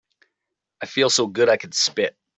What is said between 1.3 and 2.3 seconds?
I could spit.